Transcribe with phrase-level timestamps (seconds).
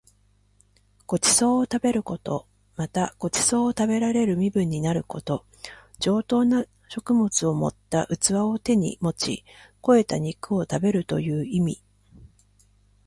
[1.05, 2.47] ご馳走を食べること。
[2.75, 5.45] また、ご馳走を食べられる身分になること。
[5.99, 9.45] 上等な食物を盛った器を手に持ち
[9.83, 11.83] 肥えた肉を食べるという意味。